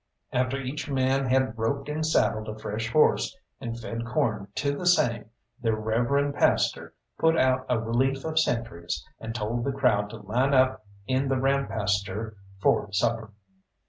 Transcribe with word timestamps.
After 0.33 0.59
each 0.59 0.89
man 0.89 1.27
had 1.27 1.55
roped 1.59 1.87
and 1.87 2.03
saddled 2.03 2.49
a 2.49 2.57
fresh 2.57 2.89
horse, 2.91 3.37
and 3.59 3.79
fed 3.79 4.03
corn 4.03 4.47
to 4.55 4.75
the 4.75 4.87
same, 4.87 5.25
their 5.61 5.75
reverend 5.75 6.33
pastor 6.33 6.95
put 7.19 7.37
out 7.37 7.67
a 7.69 7.77
relief 7.79 8.25
of 8.25 8.39
sentries, 8.39 9.05
and 9.19 9.35
told 9.35 9.63
the 9.63 9.71
crowd 9.71 10.09
to 10.09 10.17
line 10.17 10.55
up 10.55 10.83
in 11.05 11.27
the 11.27 11.37
rampasture 11.37 12.35
for 12.59 12.91
supper. 12.91 13.29